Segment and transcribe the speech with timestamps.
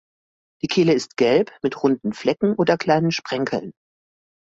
[0.63, 3.71] Die Kehle ist gelb mit runden Flecken oder kleinen Sprenkeln.